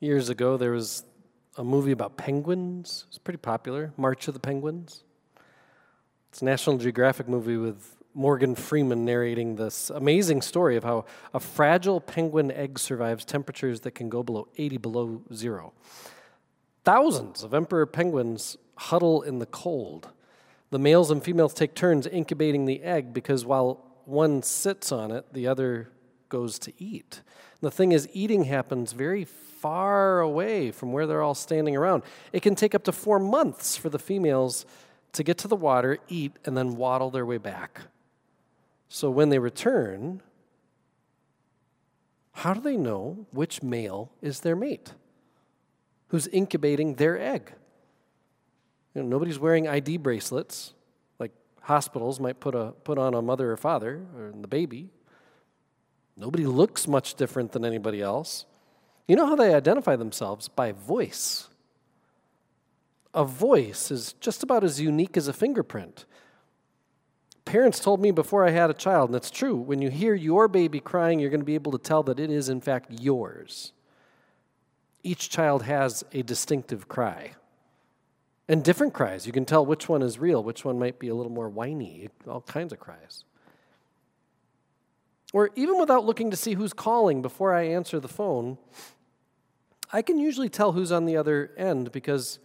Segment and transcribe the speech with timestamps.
[0.00, 1.02] Years ago, there was
[1.56, 3.04] a movie about penguins.
[3.08, 5.02] It's pretty popular, March of the Penguins.
[6.30, 11.40] It's a National Geographic movie with Morgan Freeman narrating this amazing story of how a
[11.40, 15.72] fragile penguin egg survives temperatures that can go below 80 below zero.
[16.84, 20.10] Thousands of emperor penguins huddle in the cold.
[20.70, 25.32] The males and females take turns incubating the egg because while one sits on it,
[25.32, 25.90] the other
[26.28, 27.22] goes to eat.
[27.60, 32.02] The thing is, eating happens very far away from where they're all standing around.
[32.32, 34.64] It can take up to four months for the females
[35.12, 37.82] to get to the water, eat, and then waddle their way back.
[38.88, 40.22] So when they return,
[42.32, 44.94] how do they know which male is their mate?
[46.08, 47.52] Who's incubating their egg?
[48.94, 50.72] You know, nobody's wearing ID bracelets
[51.18, 51.32] like
[51.62, 54.90] hospitals might put, a, put on a mother or father or the baby.
[56.18, 58.44] Nobody looks much different than anybody else.
[59.06, 60.48] You know how they identify themselves?
[60.48, 61.48] By voice.
[63.14, 66.04] A voice is just about as unique as a fingerprint.
[67.44, 70.48] Parents told me before I had a child, and it's true, when you hear your
[70.48, 73.72] baby crying, you're going to be able to tell that it is, in fact, yours.
[75.02, 77.32] Each child has a distinctive cry.
[78.48, 79.26] And different cries.
[79.26, 82.08] You can tell which one is real, which one might be a little more whiny,
[82.26, 83.24] all kinds of cries.
[85.32, 88.56] Or even without looking to see who's calling before I answer the phone,
[89.92, 92.38] I can usually tell who's on the other end because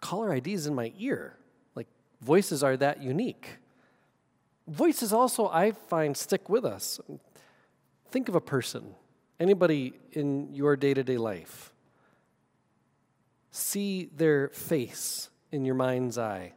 [0.00, 1.36] caller ID is in my ear.
[1.74, 1.88] Like
[2.20, 3.58] voices are that unique.
[4.68, 6.98] Voices also, I find, stick with us.
[8.10, 8.94] Think of a person,
[9.38, 11.72] anybody in your day to day life.
[13.50, 16.52] See their face in your mind's eye.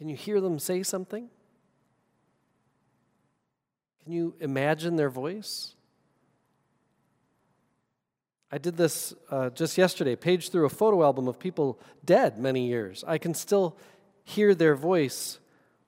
[0.00, 1.28] Can you hear them say something?
[4.02, 5.74] Can you imagine their voice?
[8.50, 12.66] I did this uh, just yesterday, paged through a photo album of people dead many
[12.66, 13.04] years.
[13.06, 13.76] I can still
[14.24, 15.38] hear their voice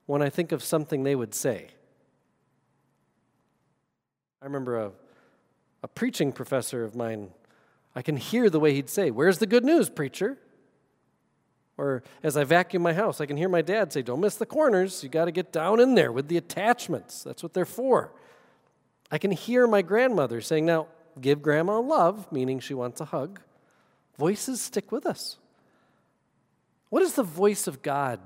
[0.04, 1.68] when I think of something they would say.
[4.42, 4.92] I remember a,
[5.82, 7.30] a preaching professor of mine,
[7.96, 10.36] I can hear the way he'd say, Where's the good news, preacher?
[11.82, 14.46] Or as I vacuum my house, I can hear my dad say, Don't miss the
[14.46, 15.02] corners.
[15.02, 17.24] You got to get down in there with the attachments.
[17.24, 18.12] That's what they're for.
[19.10, 20.86] I can hear my grandmother saying, Now,
[21.20, 23.40] give grandma love, meaning she wants a hug.
[24.16, 25.38] Voices stick with us.
[26.88, 28.20] What does the voice of God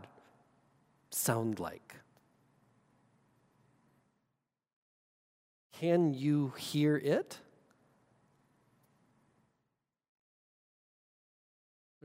[1.09, 1.95] sound like?
[5.81, 7.39] Can you hear it?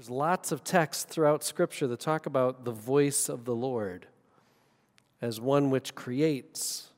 [0.02, 4.08] There's lots of texts throughout Scripture that talk about the voice of the Lord
[5.22, 6.90] as one which creates,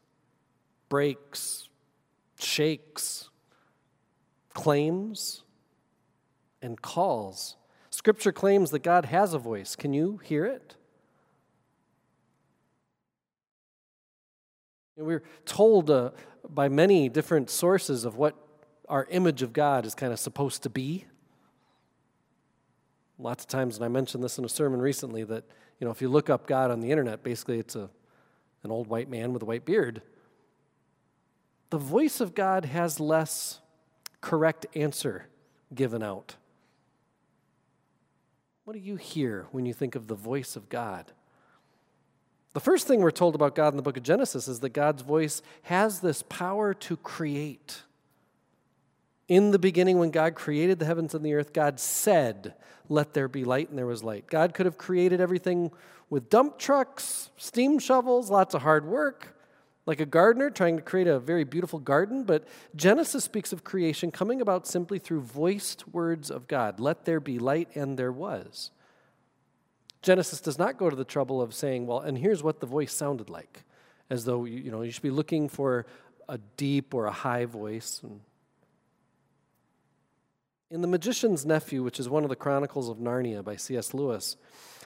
[0.88, 1.68] breaks,
[2.40, 3.28] shakes,
[4.54, 5.44] claims
[6.62, 7.58] and calls.
[7.90, 9.76] Scripture claims that God has a voice.
[9.76, 10.76] Can you hear it?
[14.96, 16.12] We're told uh,
[16.48, 18.38] by many different sources of what
[18.88, 21.08] our image of God is kind of supposed to be.
[23.20, 25.44] Lots of times, and I mentioned this in a sermon recently, that
[25.80, 27.90] you know, if you look up God on the internet, basically it's a,
[28.64, 30.02] an old white man with a white beard.
[31.70, 33.60] The voice of God has less
[34.22, 35.28] correct answer
[35.74, 36.36] given out.
[38.64, 41.12] What do you hear when you think of the voice of God?
[42.54, 45.02] The first thing we're told about God in the book of Genesis is that God's
[45.02, 47.82] voice has this power to create.
[49.34, 52.54] In the beginning, when God created the heavens and the earth, God said,
[52.88, 54.28] Let there be light, and there was light.
[54.28, 55.72] God could have created everything
[56.08, 59.36] with dump trucks, steam shovels, lots of hard work
[59.88, 64.12] like a gardener trying to create a very beautiful garden, but Genesis speaks of creation
[64.12, 66.80] coming about simply through voiced words of God.
[66.80, 68.70] Let there be light, and there was.
[70.04, 72.94] Genesis does not go to the trouble of saying, well, and here's what the voice
[72.94, 73.64] sounded like,
[74.12, 75.88] as though you know you should be looking for
[76.30, 78.02] a deep or a high voice.
[80.74, 83.94] In The Magician's Nephew, which is one of the Chronicles of Narnia by C.S.
[83.94, 84.38] Lewis,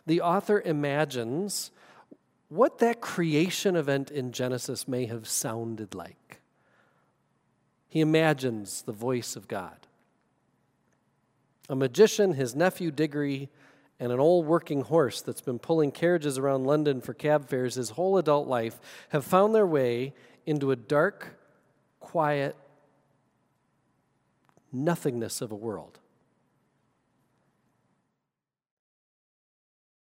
[0.05, 1.71] the author imagines
[2.49, 6.41] what that creation event in Genesis may have sounded like.
[7.87, 9.87] He imagines the voice of God.
[11.69, 13.47] A magician, his nephew Diggory,
[13.97, 17.91] and an old working horse that's been pulling carriages around London for cab fares his
[17.91, 18.77] whole adult life
[19.09, 20.13] have found their way
[20.45, 21.39] into a dark,
[22.01, 22.57] quiet
[24.71, 25.99] nothingness of a world.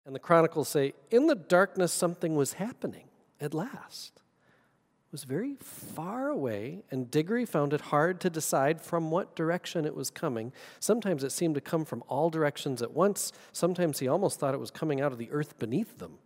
[0.06, 3.08] And the chronicles say, in the darkness, something was happening
[3.40, 4.20] at last.
[5.10, 9.84] It was very far away, and Diggory found it hard to decide from what direction
[9.84, 10.52] it was coming.
[10.78, 13.32] Sometimes it seemed to come from all directions at once.
[13.52, 16.18] Sometimes he almost thought it was coming out of the earth beneath them.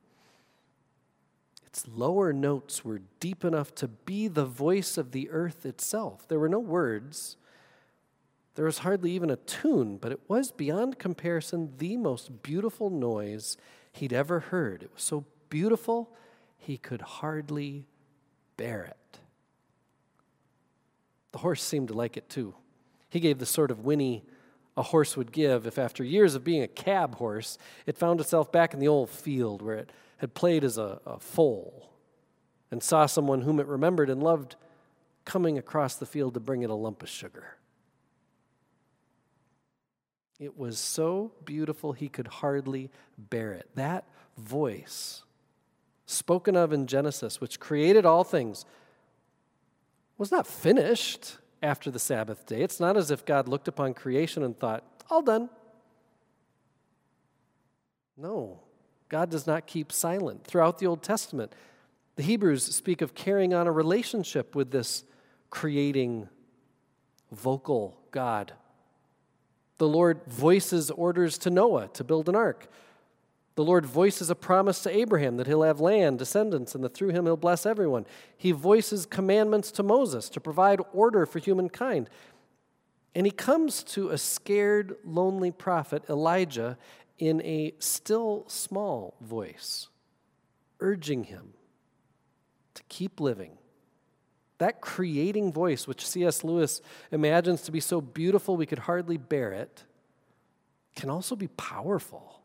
[1.67, 6.29] Its lower notes were deep enough to be the voice of the earth itself.
[6.29, 7.37] There were no words,
[8.55, 13.57] there was hardly even a tune, but it was beyond comparison the most beautiful noise
[13.93, 14.83] he'd ever heard.
[14.83, 16.13] It was so beautiful,
[16.57, 17.87] he could hardly
[18.57, 19.19] bear it.
[21.33, 22.55] The horse seemed to like it too.
[23.09, 24.25] He gave the sort of whinny
[24.77, 28.51] a horse would give if, after years of being a cab horse, it found itself
[28.51, 31.91] back in the old field where it had played as a, a foal
[32.71, 34.57] and saw someone whom it remembered and loved
[35.25, 37.57] coming across the field to bring it a lump of sugar.
[40.39, 43.69] It was so beautiful he could hardly bear it.
[43.75, 44.05] That
[44.37, 45.23] voice
[46.07, 48.65] spoken of in Genesis, which created all things,
[50.19, 52.63] was not finished after the Sabbath day.
[52.63, 55.49] It's not as if God looked upon creation and thought, all done.
[58.17, 58.61] No,
[59.09, 60.45] God does not keep silent.
[60.45, 61.55] Throughout the Old Testament,
[62.17, 65.05] the Hebrews speak of carrying on a relationship with this
[65.51, 66.29] creating
[67.33, 68.53] vocal God.
[69.79, 72.69] The Lord voices orders to Noah to build an ark.
[73.57, 77.11] The Lord voices a promise to Abraham that he'll have land, descendants, and that through
[77.11, 78.05] him he'll bless everyone.
[78.37, 82.11] He voices commandments to Moses to provide order for humankind.
[83.15, 86.77] And he comes to a scared, lonely prophet, Elijah,
[87.19, 89.89] in a still small voice,
[90.81, 91.55] urging him
[92.75, 93.59] to keep living.
[94.59, 96.45] That creating voice, which C.S.
[96.45, 96.81] Lewis
[97.11, 99.85] imagines to be so beautiful we could hardly bear it,
[100.95, 102.41] can also be powerful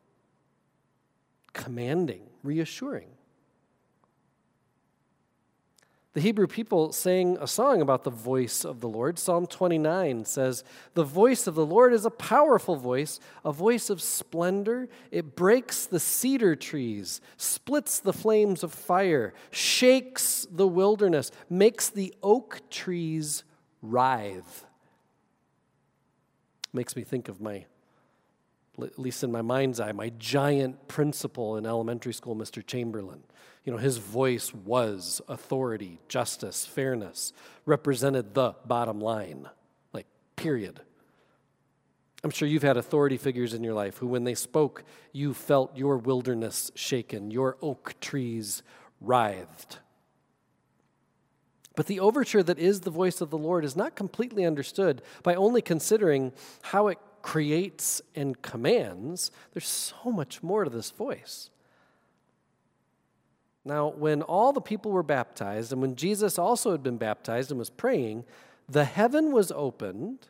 [1.53, 3.09] commanding, reassuring.
[6.19, 9.18] The Hebrew people sang a song about the voice of the Lord.
[9.18, 14.01] Psalm 29 says, The voice of the Lord is a powerful voice, a voice of
[14.01, 14.89] splendor.
[15.12, 22.13] It breaks the cedar trees, splits the flames of fire, shakes the wilderness, makes the
[22.21, 23.45] oak trees
[23.81, 24.66] writhe.
[26.74, 27.63] Makes me think of my
[28.83, 32.66] at least in my mind's eye, my giant principal in elementary school, Mr.
[32.66, 33.24] Chamberlain.
[33.65, 37.33] You know, his voice was authority, justice, fairness,
[37.65, 39.47] represented the bottom line,
[39.94, 40.81] like, period.
[42.23, 44.83] I'm sure you've had authority figures in your life who, when they spoke,
[45.13, 48.63] you felt your wilderness shaken, your oak trees
[49.00, 49.79] writhed.
[51.75, 55.35] But the overture that is the voice of the Lord is not completely understood by
[55.35, 61.50] only considering how it creates and commands, there's so much more to this voice.
[63.69, 67.60] Now, when all the people were baptized, and when Jesus also had been baptized and
[67.60, 68.25] was praying,
[68.68, 70.27] the heaven was opened,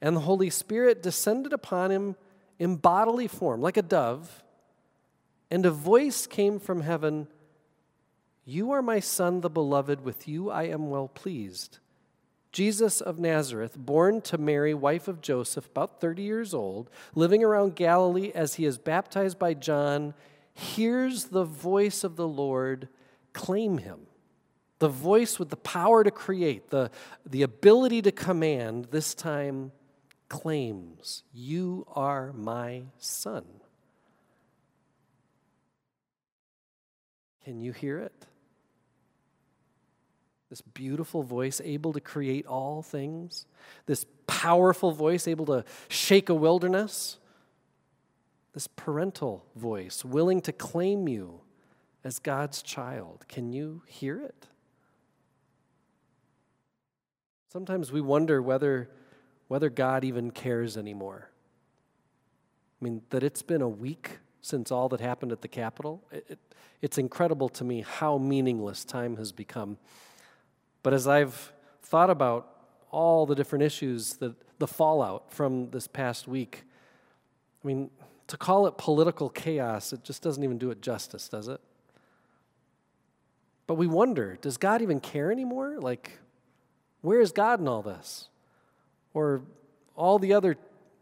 [0.00, 2.14] and the Holy Spirit descended upon him
[2.56, 4.44] in bodily form, like a dove,
[5.50, 7.26] and a voice came from heaven
[8.44, 11.78] You are my Son, the beloved, with you I am well pleased.
[12.52, 17.74] Jesus of Nazareth, born to Mary, wife of Joseph, about 30 years old, living around
[17.74, 20.14] Galilee as he is baptized by John,
[20.58, 22.88] hears the voice of the Lord
[23.32, 24.00] claim him.
[24.80, 26.90] The voice with the power to create, the,
[27.24, 29.72] the ability to command, this time
[30.28, 33.44] claims, You are my son.
[37.44, 38.26] Can you hear it?
[40.50, 43.46] This beautiful voice, able to create all things.
[43.86, 47.18] This powerful voice, able to shake a wilderness.
[48.58, 51.42] This parental voice, willing to claim you
[52.02, 53.24] as God's child.
[53.28, 54.48] Can you hear it?
[57.52, 58.90] Sometimes we wonder whether,
[59.46, 61.30] whether God even cares anymore.
[62.80, 66.02] I mean, that it's been a week since all that happened at the Capitol.
[66.10, 66.38] It, it,
[66.82, 69.78] it's incredible to me how meaningless time has become.
[70.82, 71.52] But as I've
[71.84, 72.56] thought about
[72.90, 76.64] all the different issues, that the fallout from this past week,
[77.62, 77.90] I mean,
[78.28, 81.60] to call it political chaos, it just doesn't even do it justice, does it?
[83.66, 85.78] But we wonder does God even care anymore?
[85.80, 86.18] Like,
[87.00, 88.28] where is God in all this?
[89.14, 89.42] Or
[89.96, 90.56] all the other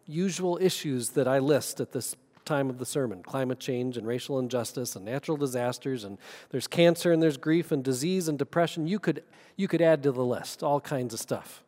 [0.06, 4.38] usual issues that I list at this time of the sermon climate change and racial
[4.38, 6.16] injustice and natural disasters and
[6.50, 9.24] there's cancer and there's grief and disease and depression you could
[9.56, 11.64] you could add to the list all kinds of stuff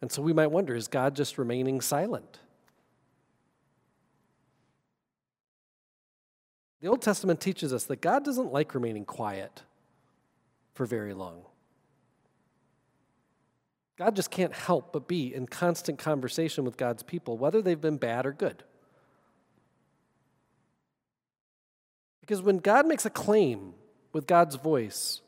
[0.00, 2.40] and so we might wonder is god just remaining silent
[6.82, 9.62] the old testament teaches us that god doesn't like remaining quiet
[10.74, 11.42] for very long.
[13.96, 17.98] God just can't help but be in constant conversation with God's people, whether they've been
[17.98, 18.64] bad or good.
[22.20, 23.74] Because when God makes a claim
[24.12, 25.20] with God's voice,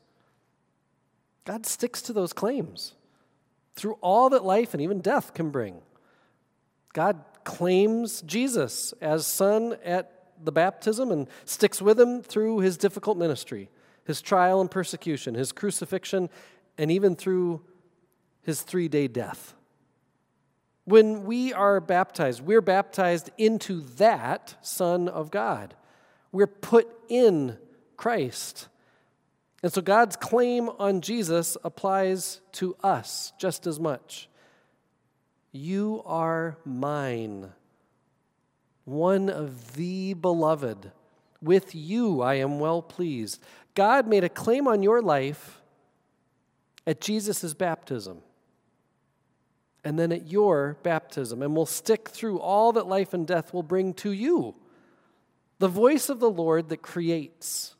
[1.45, 2.95] God sticks to those claims
[3.75, 5.83] through all that life and even death can bring.
[6.95, 13.19] God claims Jesus as son at the baptism and sticks with him through his difficult
[13.19, 13.71] ministry,
[14.05, 16.29] his trial and persecution, his crucifixion,
[16.79, 17.63] and even through
[18.43, 19.55] his three day death.
[20.85, 25.75] When we are baptized, we're baptized into that Son of God.
[26.31, 27.57] We're put in
[27.97, 28.69] Christ.
[29.63, 34.29] And so God's claim on Jesus applies to us just as much.
[35.53, 37.53] You are mine,
[38.85, 40.93] one of the beloved.
[41.41, 43.41] With you I am well pleased.
[43.75, 45.61] God made a claim on your life
[46.87, 48.19] at Jesus' baptism
[49.85, 53.63] and then at your baptism, and will stick through all that life and death will
[53.63, 54.55] bring to you.
[55.59, 57.75] The voice of the Lord that creates,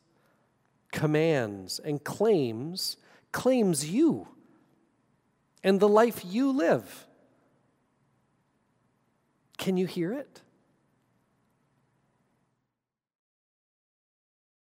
[0.91, 2.97] commands, and claims,
[3.31, 4.27] claims you
[5.63, 7.07] and the life you live.
[9.57, 10.41] Can you hear it?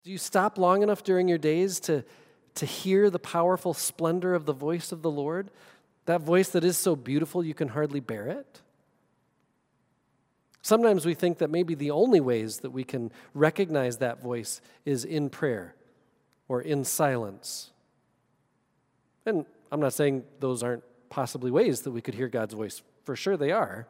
[0.08, 2.02] Do you stop long enough during your days to,
[2.56, 5.52] to hear the powerful splendor of the voice of the Lord?
[6.06, 8.62] That voice that is so beautiful you can hardly bear it?
[10.62, 15.04] Sometimes we think that maybe the only ways that we can recognize that voice is
[15.04, 15.76] in prayer
[16.48, 17.72] or in silence.
[19.26, 22.82] And I'm not saying those aren't possibly ways that we could hear God's voice.
[23.04, 23.90] For sure they are.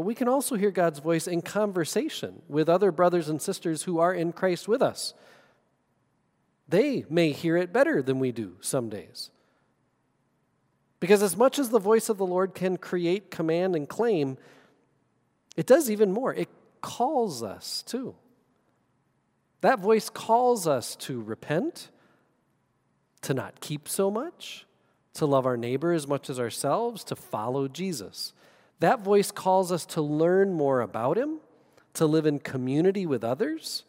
[0.00, 3.98] But we can also hear God's voice in conversation with other brothers and sisters who
[3.98, 5.12] are in Christ with us.
[6.66, 9.28] They may hear it better than we do some days.
[11.00, 14.38] Because as much as the voice of the Lord can create, command, and claim,
[15.54, 16.32] it does even more.
[16.32, 16.48] It
[16.80, 18.14] calls us too.
[19.60, 21.90] That voice calls us to repent,
[23.20, 24.64] to not keep so much,
[25.12, 28.32] to love our neighbor as much as ourselves, to follow Jesus.
[28.80, 31.38] That voice calls us to learn more about him,
[31.94, 33.84] to live in community with others,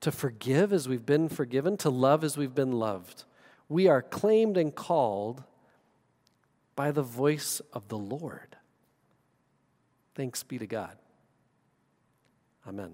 [0.00, 3.24] to forgive as we've been forgiven, to love as we've been loved.
[3.68, 5.44] We are claimed and called
[6.74, 8.56] by the voice of the Lord.
[10.14, 10.96] Thanks be to God.
[12.66, 12.92] Amen.